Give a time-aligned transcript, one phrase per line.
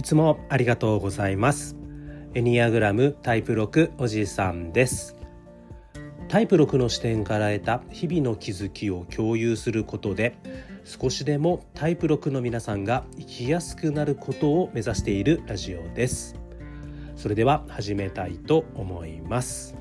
[0.00, 1.76] いつもありがとうございます。
[2.32, 5.14] エニアグラムタイプ6おじさんです。
[6.26, 10.38] タイプ6の視点から得た日々の気づきを共有することで
[10.84, 16.34] 少しでもタイプ6の皆さんが生きやすくなることを目指しているラジオです。
[17.14, 19.76] それでは始めたいと思います。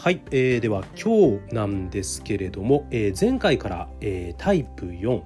[0.00, 5.22] はい、えー、では今日なんですけれども、えー、前回から、えー、タイプ4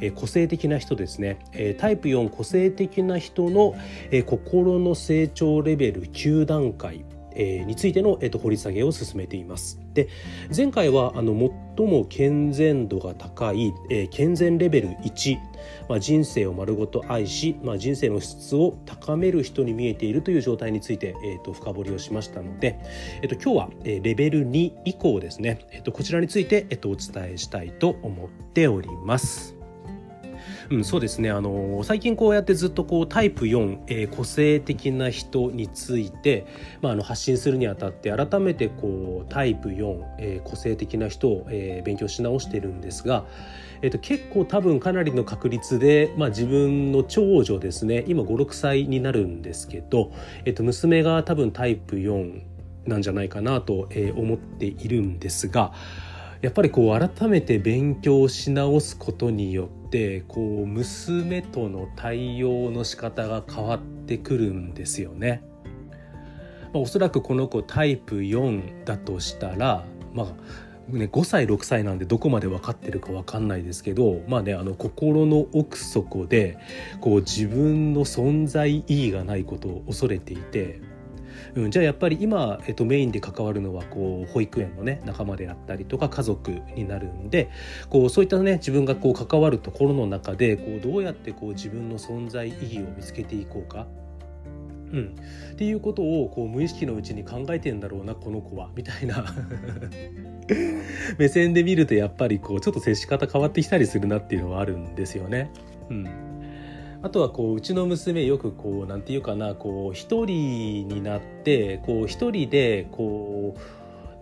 [0.00, 3.74] え個性的な人ですね、えタイプ4個性的な人の、
[4.10, 9.80] え心の成長レベル9段階えについての、えー、と掘り下げを進めています。
[9.94, 10.08] で
[10.54, 11.32] 前回はあの
[11.76, 15.36] 最も健全度が高い、えー、健全レベル1、
[15.88, 22.78] まあ、人生を丸ごと愛し、まあ、人生の質を高める人に見えているという状態について、えー、と深掘りをしましたので、
[23.22, 29.63] えー、と今日は、え、レベル2以降ですね、えー、とこちらについて、えー、とお伝えしたいと思っております。
[30.70, 31.30] うん、そうですね。
[31.30, 36.46] あの最近こうやってずっとこうタイプ4、えー、個性的な人について、
[36.80, 43.24] まあ、あの発信するにあたって改めてこうタイプ4、えー、個性的な人を、えー、勉強し直してるんですが、
[43.82, 48.04] えーと、結構多分かなりの確率で、まあ、自分の長女ですね。
[48.06, 50.12] 今56歳になるんですけど、
[50.44, 52.54] えーと娘が多分タイプ4
[52.86, 55.72] なんじゃないかなと思っているんですが
[56.42, 59.83] やっぱりこう改めて勉強し直すことによって
[60.26, 65.42] こう娘との対応の仕方が変わってくるんですよね。
[66.72, 76.58] まあ、おそらくこの子タイプ4だとしたらまあね、5歳6歳なんでどこまで分かってるか分かんないですけどまあねあの心の奥底で
[77.00, 80.82] こう自分の存在意義がないことを恐れていて
[81.54, 87.50] うん、じゃあやっぱり今、えっと、メインで関わるのはこう保育園のね仲間であったりとか家族になるんで
[87.88, 93.86] こうそういったね自分がこう関わるところの中でこうどうやってこう自分の存在意義を見つけていこうか。
[94.92, 95.16] うん、
[95.52, 99.24] っていうことをこう無意識のうちに考えてんだろうなこの子はみたいな
[101.18, 105.50] 目線で見るとやっぱりこうちょっと接し方変わってきたりするなっていうのはあるんですよね。
[105.90, 106.23] うん
[107.04, 113.60] あとはこううちの娘よくこうなんていうかなこう一人になってこう一人でこう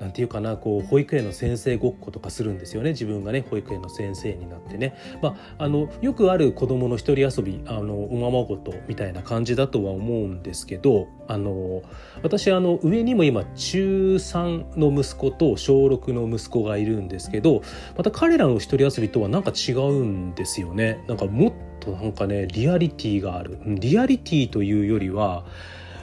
[0.03, 2.91] なんていうかなこう保育園の先生ごっことかするんですよね。
[2.91, 11.85] 自分がね保育園の先生になってね、まあ、あのよくある子どもの一人遊びあのおままごとみたいな感じだとは思うんですけどあの
[12.25, 17.63] 私あの上にも今中3の息子と小6の息子がいるんですけど
[17.97, 21.05] また彼らの一人遊びとはなんか違うんですよね。
[21.07, 23.57] なんかもっとなんかねリアリティがある。
[23.65, 25.45] リアリティというよりは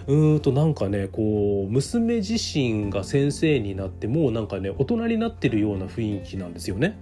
[0.09, 6.97] うーんとなんかねこう娘自身が先生になってもうなんかね大人になってるような雰囲気なんですよね。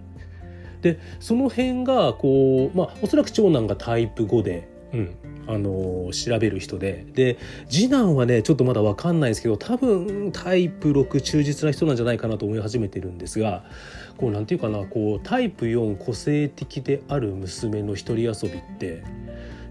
[0.81, 5.15] でその辺がこうまあおそらく長男がタイプ5で、うん、
[5.47, 7.37] あの調べる人でで
[7.69, 13.63] 次男はねちょっとまだ分かんないですけど多分タイプ6忠実な人なんじゃないかなと思い始めてるんですが
[14.17, 19.03] こうなんていうかなこうタイプ4個性的である娘の一人遊びって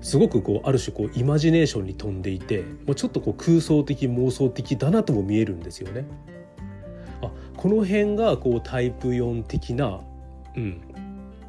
[0.00, 6.06] すごくこうある種こうイマジネーションに富んでいてもうちょっとこう空想的妄想的だなとも見えるんですよね。
[7.22, 10.00] あこの辺がこうタイプ4的な、
[10.56, 10.80] うん、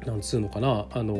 [0.06, 1.14] なんつうのかなあの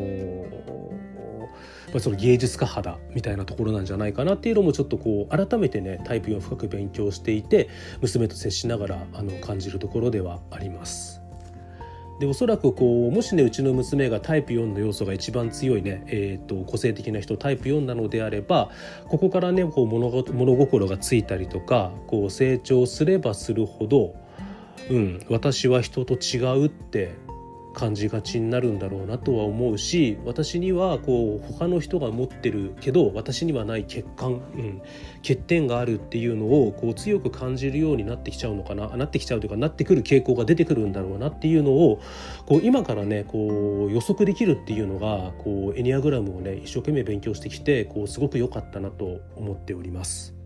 [1.93, 7.69] まあ、その芸術家肌みたいなところなんじゃないかなっていうのもちょっとこう改めてねタイプ4深く勉強していて
[8.01, 11.28] 娘と接しながらあの感じるところではあります。
[12.19, 18.71] でおそらくこうもしねうちの娘がタイプ4の要素が一番強いね、えーと、個性的な人タイプ4なのであれば
[19.09, 24.17] ここからねこう物物心がついたりとかこう成長すればするほど、
[24.91, 27.15] うん、私は人と違うって
[27.79, 34.83] 感じがちになるんだろうなとは思うし私にはこう他の人が持ってるけど私にはない欠陥、うん、
[35.19, 42.01] 欠点があるっていうのをこう強く感じるようになってきちゃうのかななってきちゃうというかなってくる傾向が出てくるんだろうなっていうのを
[42.47, 50.38] こう今からねこう予測できるっていうのがこうエニアグラムをね一生懸命勉強してきてこうすごく良かったなと思っております。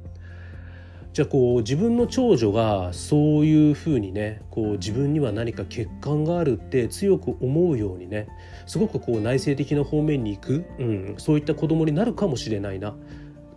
[1.13, 8.29] じゃあこう自分の長女がそういうふうにねこう自分には何か欠陥があるって強く思うようにね
[8.67, 12.95] すごくこう内省的な方面に行く、うん、そういった子供になるかもしれないな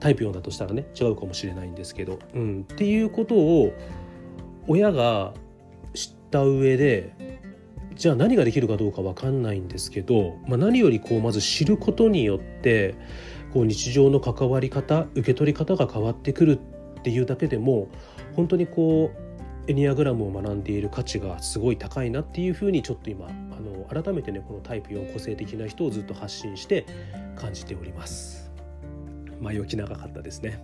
[0.02, 3.74] タイプ4だとしたらね違うかもしれないんですけど、うん、っていうことを
[4.68, 5.34] 親が
[5.94, 7.14] 知った上で
[7.96, 12.96] じゃあ何ができるかどうか分かんないんですけど、まあ、何よりこうまず知ることによって
[13.54, 16.75] こう日常の関わり方受け取り方が変わってくるっ
[17.06, 17.88] ていうだけでも
[18.36, 23.30] 本当にこうエニアグラムを学んでいる価値がすごい高いなっていうふうにちょっと今あ
[23.62, 26.88] の改めてねこのタイプ4個性的な人をずっと発信して
[27.36, 28.44] 感じております。
[29.40, 30.64] 前置き長かったですね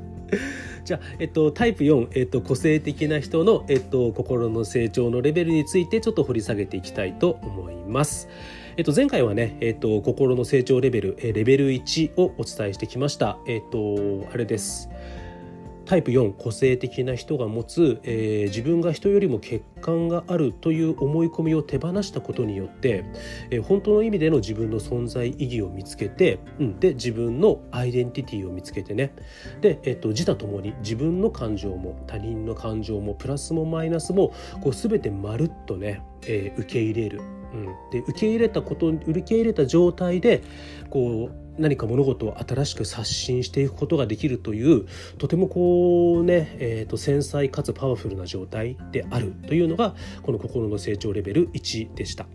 [0.84, 8.28] じゃあ、えっと、タイプ4、えっと、個性的な人の、えっと、心の成長のレベルについてちょっと掘り下げていきたいと思います。
[8.76, 13.38] えっと、前回はね、えっと、心の成長レベル、レベル1をお伝えしてきました。
[13.46, 14.90] えっと、あれです。
[15.94, 23.04] タイプ4個性的な人が持つ、えー、自分が人よりも欠陥があるという思い込みを手放したことによって、
[23.50, 29.14] えー、本当の意味での自分の存在意義を見つけて、うん、で自分のアイデンティティを見つけてね
[29.60, 37.20] で、えーと、自他ともに自分の感情も他人の感情もプラスもマイナスもこう全てまるっとね、えー、受け入れる。
[37.20, 40.42] うん、で受け入れたこと受け入れた状態で
[40.90, 44.86] こう何か物事を新しく刷新していくことができるという
[45.18, 52.26] とてもこうね、えー、と繊細かつパワフルな状態であるというのがこの心の成長レベル1でした。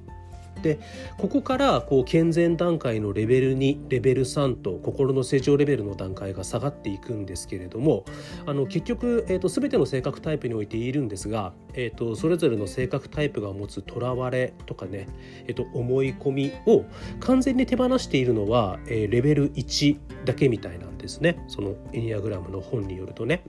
[0.61, 0.79] で
[1.17, 8.05] ここからこう健全段階のレベル2レベル3と心の成長レベルの段階が下がっていくんですけれども
[8.45, 15.07] あの結局、えーと、全ての性格タイプにおいて言えるんですが、えーと、それぞれの性格タイプが持つとらわれとかね、
[15.47, 16.85] えーと、思い込みを
[17.19, 23.43] 完全に手放しているのは、えー、レベル1だけみたいなんですねそのエニアグラムの本によるとね。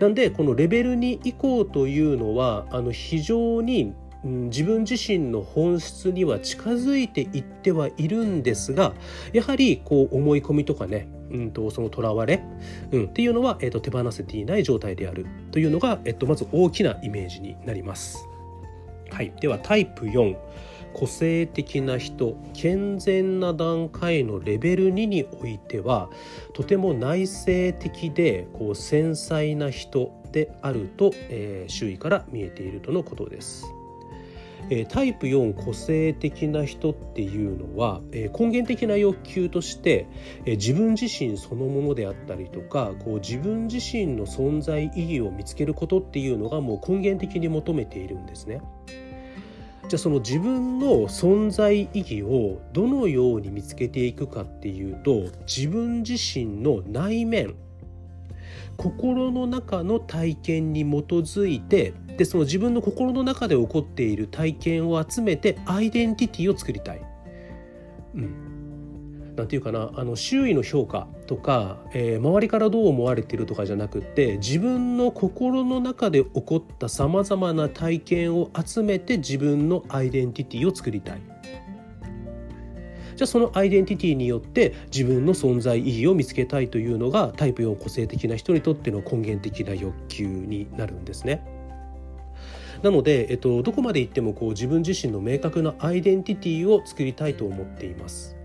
[0.00, 3.94] なんでこのレベル2以降というのはあの非常に
[4.26, 8.94] 自分自身の本質には近づいていってはいるんですが
[9.32, 12.42] やはりこう思い込みとかね、うんと、そのとらわれ、
[12.92, 18.28] うん、っていうのは、えーと、手放せていない状態であるというのが、えーと、まず大きなイメージになります。
[19.10, 20.36] はい、ではタイプ4
[20.92, 26.08] 個性的な人健全な段階のレベル2においては
[26.54, 33.75] とても内省的でこう繊細な人であると、えー、周囲から見えているとのことです。
[34.70, 40.06] えタイプ4個性的な人っていうのは、え根源的な欲求として、
[40.44, 48.60] え自分自身そのものであったりとかこう自分自身の存在意義を見つけることっていうのがもう根源的に求めているんですね。
[49.88, 57.54] じゃあその自分の存在意義をどのように見つけていくかっていうと自分自身の内面
[58.76, 67.02] 心の中の体験に基づいてでその自分の心の中で起こっている体験を集めてアイデンティティを作りたい。
[68.14, 68.46] うん
[69.36, 81.20] なんていうかなあの周囲の評価とか、えー、周りからどう思われてるとかじゃなくって自分の心の中で起こったさまざまな体験を集めて自分のアイデンティティを作りたい。
[83.16, 91.42] じゃあそのアイデンティティによって自分の存在意義を見つけたいというのがタイプ4個性的な人にとっての根源的な欲求になるんですね。
[92.82, 98.35] なので、えっと、どこまでいってもこう自分自身の明確なアイデンティティを作りたいと思っています。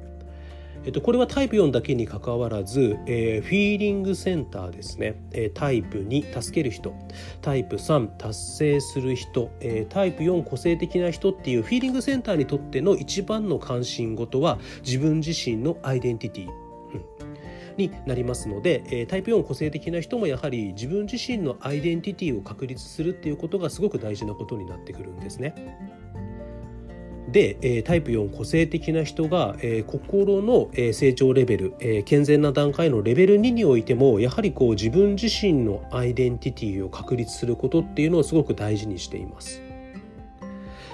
[0.86, 6.96] えっと、これはタイプ4だけにかかわらず、えー、フィーリングセンターですね、えー、タイプ2助ける人。
[7.42, 17.22] タイプ3達成する人、えー、タイプ4個性的な人っていうフィーリングセンターにとっての一番の関心事は自分自身のアイデンティティ、うん。
[17.78, 25.56] になりますので、えタイプ4個性的な人もやはり自分自身のアイデンティティを確立するっていうことがすごく大事なことになってくるんですね。
[27.32, 39.62] で、えタイプ4個性的な人が、え心の、え成長レベル、え健全な段階のレベル2においてもやはりこう自分自身のアイデンティティを確立することっていうのをすごく大事にしています。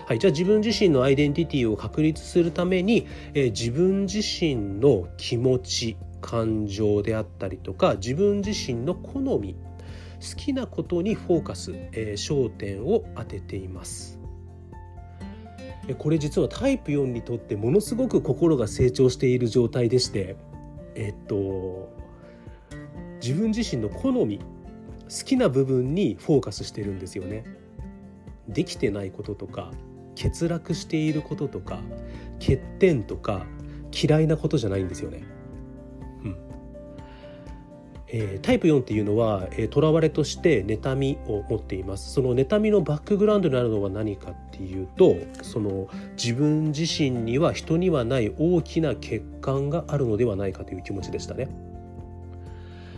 [0.05, 9.55] はい、じゃあ自分自身のアイデンティティを確立するために、え自分自身の気持ち感情であったりとか自分自身の好み
[10.19, 14.16] 好きなことにフォーカス、え焦点を当てています。
[15.95, 20.35] これ実はタイプ4にとってものすごく心が成長している状態でして
[20.95, 21.89] えっと
[23.21, 27.45] 自分自身の好み好きな部分にフォーカスしてるんですよね。
[28.47, 29.71] できてないこととか
[30.21, 31.79] 欠落していることとか
[32.39, 33.45] 欠点とか
[33.91, 35.23] 嫌いなことじゃないんですよね。
[38.09, 51.47] えー、タイプ4っていうのは、えー、われとして妬みを持っていますその妬みのバックグラウンドになるのは何かっていうとその自分自身には人にはない大きな欠陥があるのではないかという気持ちでしたね。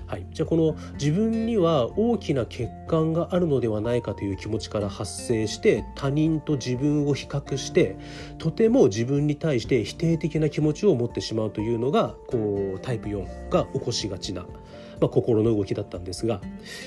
[0.09, 7.95] はい、じゃあこの自分には大きな欠陥があるのではないかという気持ちから発生して他人と自分を比較して
[8.39, 14.47] とても自分に対して否定的な気持ちを持ってしまうというのがこうタイプ4が起こしがちな
[14.99, 16.41] まあ、心の動きだったんですが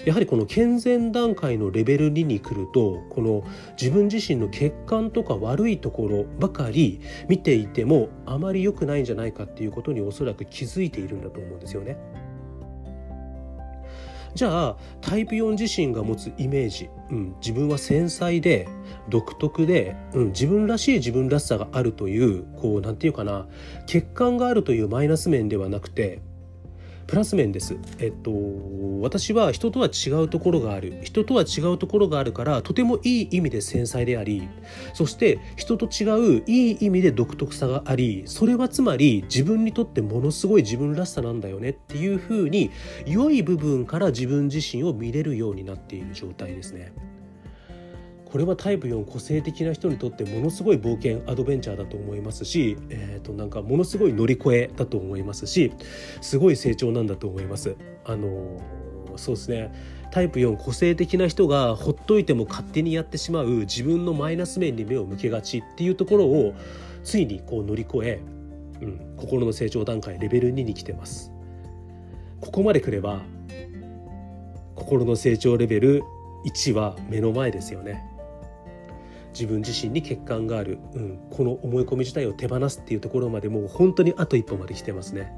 [0.05, 3.45] やはりこの健全段階のレベル2に来るとこの
[3.81, 11.97] 自分自身の欠陥とか悪いところばかり見ていてもあまり良くないんじゃないかっていうことにおそらく気づいているんだと思うんですよね。
[14.35, 18.67] じゃあタイプ4自身が持つイメージ、うん、自分は繊細で
[19.11, 23.47] 独特で、うん、自分らしい自分らしさがあるというこうなんていうかな
[23.81, 26.23] 欠陥があるというマイナス面ではなくて
[27.07, 27.77] プラス面です。
[27.99, 28.33] えっと
[29.03, 34.49] 私は人とは違うところがある人とは違うところがあるからとてもいい意味で繊細であり
[34.95, 42.71] そして人と違ういい意味で独特さがありそれはつまり自分にとってものすごい自分らしさなんだよねっていうふうに
[43.07, 46.93] 良い部分から自分自身を見れるようになっている状態ですね。
[48.33, 55.71] これはタイプ4個性的な人にとってものすごい冒険アドベンチャーだと思いますし、えー、となんかものすごい乗り越えだと思いますし
[56.23, 57.77] すごい成長なんだと思います。
[58.07, 58.59] あの
[59.17, 66.55] そうですねタイプ4個性的な人がほっといても勝手にやってしまう自分のマイナス面に目を向けがちっていうところを
[67.05, 68.23] ついにこう乗り越え、
[68.81, 71.31] うん、心の成長段階レベル2に来てます。
[72.41, 73.21] ここまで来れば
[74.75, 76.03] 心の成長レベル
[76.47, 78.12] 1は目の前ですよね。
[79.33, 85.33] 自分自身に欠陥がある、うん、この思い込み自体を手放すっていうところまでもう本当にあと一歩まで来てますね。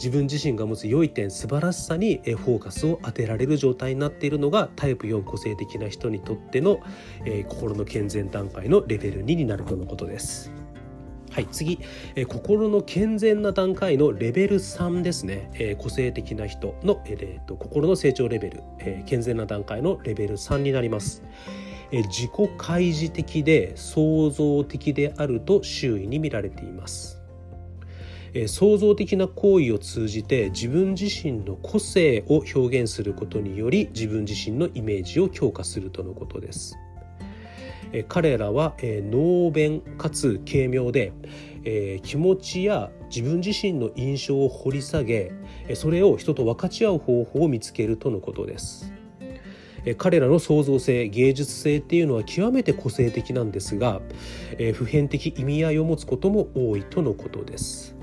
[0.00, 6.80] 自分自身が持つ良い点素晴らしさにフォーカスを当てられる状態になっているのがタイプ4個性的な人にとっての、
[7.26, 10.50] えー、心の健全段階のレベル2になるとのことです。
[11.30, 11.78] はい、次、
[12.16, 21.22] えー、心の健全な段階のレベル3ですね、えー、個性的な人の、えー、と心の成長レベル、えー、健全な段階のレベル3になります。
[21.92, 27.20] 自己開示的で創造的であると周囲に見られています。
[28.46, 36.76] 創造的な行為を通じて自分自身の個性を表現することにより自分自身のイメージを強化するとのことです。
[38.06, 41.12] 彼らは能弁かつ軽妙で
[42.04, 45.32] 気持ちや自分自身の印象を掘り下げ
[45.74, 48.92] それを人と分かち合う方法を見つけるとのことです。
[49.96, 54.00] 彼らの創造性芸術性っていうのは極めて個性的なんですが、
[54.58, 57.96] え普遍的意味合いを持つことも多いとのことです。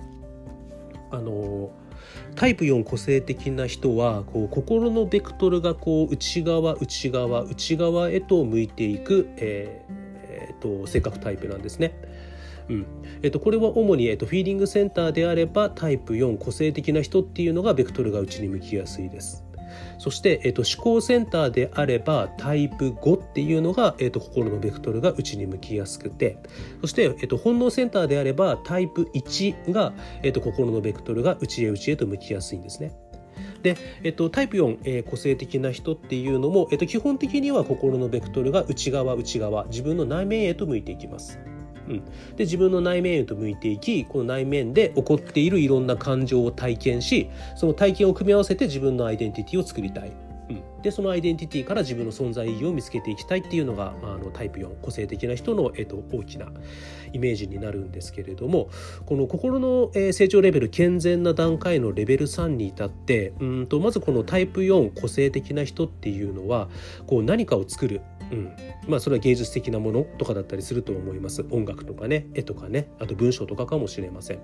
[1.11, 1.71] あの
[2.35, 9.93] タイプ4個性的な人はこう心のベクトルがこう内側内側内側へと向いていく、えー
[10.27, 11.99] えー、と性格タイプなんですね。
[12.69, 12.85] うん
[13.23, 19.46] えっと、これは主に、えっと、フィーリングセンターであればタイプ4個性的な人っていうのがベクトルが内に向きやすいです。
[19.97, 26.39] そして、えっと、思考センターであればタイプ5っていうのが、えっと、心のベクトルが内に向きやすくて
[26.81, 32.93] そして、えっと、本能センターであればタイプ1が、えっと、心のベクトルが内へ内へと向きやすいんですね。
[33.61, 41.39] で、えっと、タイプ4、えー、個性的な人っていうのも、えっと、基本的には心のベクトルが内側内側自分の内面へと向いていきます。
[41.87, 50.11] うん、で自分の内面へと向いていきこの内面で起こっているいろんな感情を体験しその体験を組み合わせて自分のアイデンティティを作りたい。
[50.49, 56.47] うん、でそのアイデンティティから自分の存在意義を見つけていきたいっていうのが、まあ、あのタイプ4個性的な人の、えっと、大きな
[57.17, 58.69] イメージになるんですけれども
[59.05, 66.69] この心の、成長レベル健全な段階のレベル3に至ってうんとまずこのタイプ4個性的な人っていうのは
[67.05, 68.01] こう何かを作る。
[68.29, 68.51] うん、
[68.89, 71.45] まあそれは芸術的なものとかだったりすると思います。
[71.49, 72.89] 音楽とかね絵とかね。
[72.99, 74.39] あと文章とかかもしれません、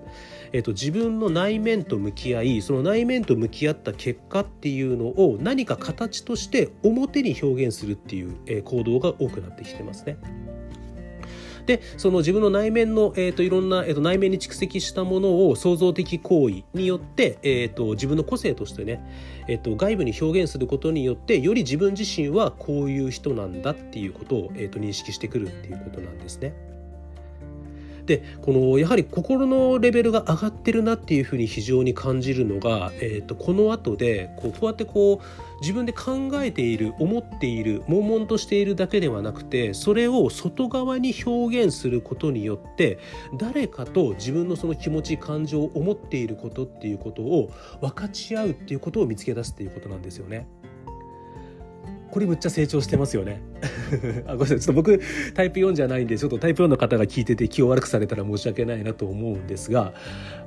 [0.52, 10.16] えっと、自分の内面と向き合いその内面と向き合った結果っていうのを何か形として表に表現するっていう、行動が多くなってきてますね。
[11.66, 19.00] でその自分の内面の、えーと、いろんな、えーと、内面に蓄積したものを創造的行為によって、えーと、自分の個性としてね、
[19.48, 26.73] えー、と外部に表現することによってより自分自身はこういう人なんだっていうことを、えー、と認識してくるっていうことなんですね。
[28.06, 42.98] でこのやはり心のレベルが上がってるなっていうふうに非常に感じるのが、えー、とこの後でこうこうやってこう自分で考えている思っている悶々としているだけではなくてそれを外側に表現することによって
[43.38, 50.46] 誰かと自分のその気持ち感情を思っていることっていうことを分かち合うっていうことを見つけ出すっていうことなんですよね。
[52.14, 53.42] これむっちゃ成長してますよね
[54.24, 55.00] あごめんなさいちょっと僕
[55.34, 59.94] タイプ4じゃないんでちょっとタイプ4の方が聞いてて気を悪くされたら申し訳ないなと思うんですが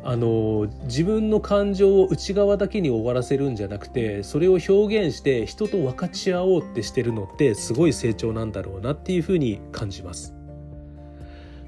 [0.02, 10.37] あの自分の感情を内側だけに終わらせるんじゃなくてそれを表現して人と分かち合おうってしてるのってすごい成長なんだろうなっていうふうに感じます。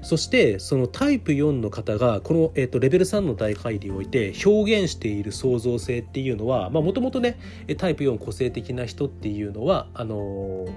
[0.02, 7.38] そしてそのタイプ4の方がこの、えーと、レベル3の大会において表現している創造性っていうのはもともとね
[7.78, 10.72] タイプ4個性的な人っていうのはあのー、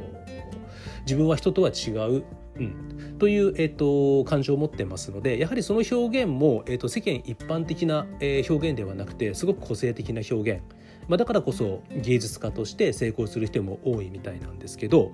[1.01, 2.24] 自分は人とは違う
[2.56, 10.62] うん、という、えーと、感情を持ってますのでやはりその表現も、えーと、世間一般的な、えー、表現ではなくてすごく個性的な表現。
[11.08, 15.12] まあ、だからこそ芸術家として成功する人も多いみたいなんですけど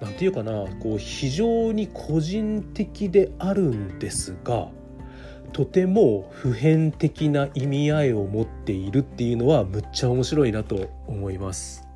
[0.00, 4.68] 何て言うかなこう非常に個人的であるんですが
[5.52, 11.86] とても普遍的な意味合いを持っているっていうのはむっちゃ面白いなと思います。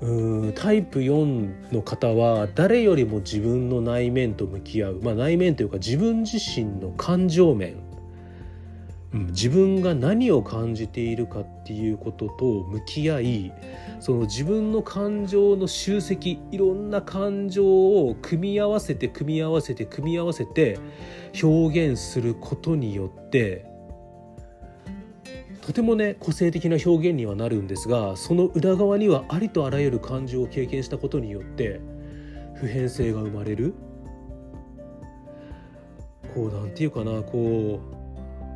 [0.00, 7.76] うんタイプ4の方は誰よりも自分の内面と向き合う、まあ、内面というか自分自身の感情面、
[9.12, 13.52] 自分が何を感じているかっていうことと向き合い
[13.98, 20.78] その自分の感情の集積いろんな感情を組み合わせて組み合わせて組み合わせて
[21.42, 23.66] 表現することによって
[25.60, 31.80] とてもね個性的な表現にはなるんですがその裏側にはありとあらゆる感情を経験したことによって
[32.54, 33.74] 普遍性が生まれる。
[36.34, 37.99] こうなんていうかなこう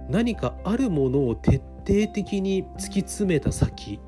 [0.08, 4.00] 何かあるものを徹底的に突き詰めた先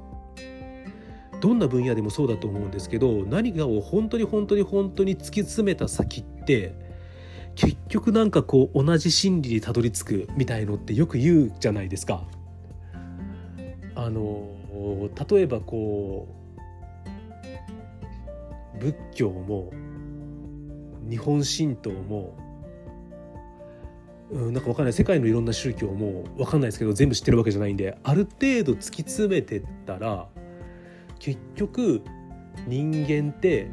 [1.41, 6.75] どんな分野でもそうだと思うんですけど何かを本当に本当に本当に突き詰めた先って
[7.55, 12.25] 結局なんかこう同じ真理にたどり着くみたいのってよく言うじゃないですか。
[13.95, 14.49] あの
[15.31, 16.29] 例えばこ
[18.77, 19.73] う仏教も
[21.09, 22.37] 日本神道も、
[24.31, 24.93] うん、なんかわかんない。
[24.93, 30.27] 世界のいろんな宗教もわかんないですけど全部知ってるわけじゃないんである程度突き詰めてったら
[31.19, 32.03] 結局
[32.67, 33.69] 人間って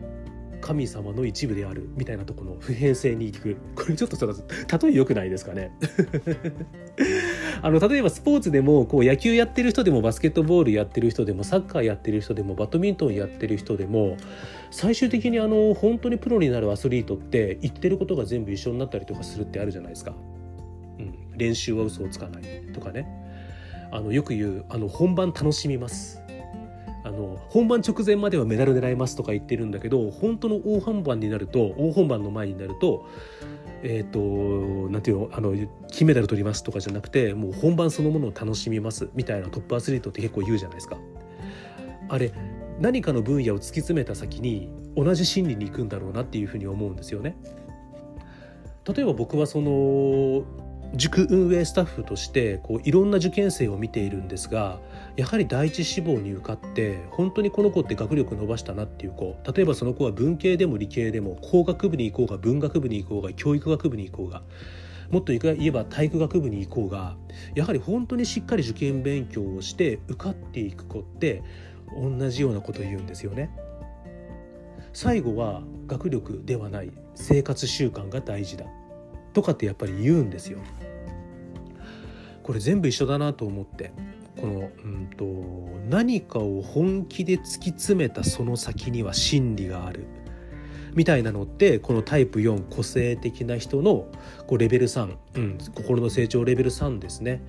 [0.61, 3.57] 神様の一部であるみたいなとこの普遍性にいく。
[3.75, 5.71] これちょっと例え良くないですかね。
[7.61, 14.15] あの例えばスポーツでもこう野球やってる人でもバスケットボールやってる人でもサッカーやってる人でもバドミントンやってる人でも
[14.71, 20.15] 最終的にあの本当にプロになるアスリートって言ってることが全部一緒になったりとかするってあるじゃないですか。
[21.35, 22.43] 練習は嘘をつかない
[22.73, 23.07] とかね
[23.91, 26.21] あのよく言うあの本番楽しみます
[27.03, 33.05] あの本番直前まではメダル狙いますとか言ってるんだけど本当の大本番になると大本番の前になると
[33.83, 35.53] えっ、ー、となんていうのあの
[35.89, 40.97] 金メダル取りますとかじゃなくてもう本番そのものを楽しみますみたいなトップアスリートって結構言うじゃないですか。
[42.09, 42.31] あれ
[42.79, 47.35] 何かの分野を突き詰めた先に同じ心理に行くんだろうなっていうふうに思うんですよね。
[48.85, 50.43] 例えば僕はその
[50.95, 54.79] 塾運営スタッフとしてこういろんな受験生を見ているんですが
[55.15, 64.43] やはり第一志望に受かって本当にこの子って学力伸ばしたなっていう子例えばその子は文系でも理系でも工学部に行こうが文学部に行こうが教育学部に行こうが
[65.09, 67.15] もっと言えば体育学部に行こうが
[67.55, 71.43] やはり本当にしっかり受験勉強をして受かっていく子って
[71.95, 73.51] 同じようなことを言うんですよね。
[74.93, 78.65] 最後は学力ではない生活習慣が大事だ
[79.33, 80.59] とかってやっぱり言うんですよ。
[82.43, 83.91] これ全部一緒だなと思って
[84.39, 85.25] この、うんと、
[85.89, 90.05] 何かを本気で突き詰めたその先には真理がある
[90.93, 94.07] みたいなのってこのタイプ4個性的な人の
[94.45, 97.41] こうレベル3、うん、心の成長レベル3ですね。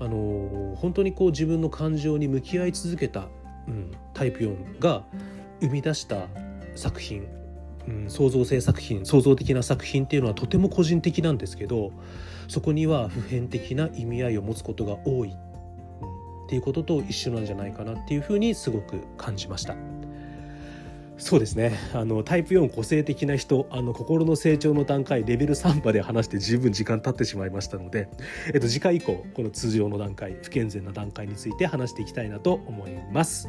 [0.00, 3.28] あの本当にこう自分の感情に向き合い続けた、
[3.66, 5.04] うん、タイプ4が
[5.60, 6.28] 生み出した
[6.74, 7.26] 作品
[7.88, 11.90] うん、創造性作品創造的な作品っていうのはとても個人的なんですけど
[12.48, 19.76] そこには普遍的な意味合いを持つことが多い、うん、っていうことと一緒なんじゃないかなっていうふうにすごく感じました。
[21.18, 21.72] そうですね。
[21.94, 28.08] あのタイプ4個性的な人あの心の成長の段階レベル3まで話して十分時間経ってしまいましたので、
[28.54, 33.48] えっと、次回以降この通常の段階不健全な段階について話していきたいなと思います。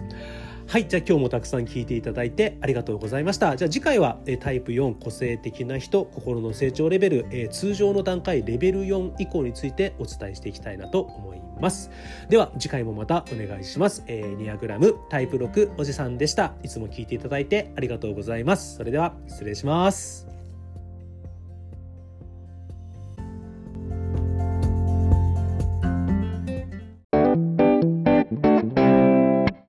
[0.68, 3.56] はいじゃあ今日もたくさん聞いていただいてありがとうございました。
[3.56, 11.49] じゃあ次回はタイプ4個性的な人心の成長レベル、え、通常の段階レベル4以降についてお伝えしていきたいなと思います。
[11.60, 11.92] ます。
[12.30, 16.54] では次回もまたお願いします、えー、ニアグラムタイプ6おじさんでした。
[16.64, 18.78] いつも聞いていただいてありがとうございます。
[18.78, 20.29] それでは失礼します。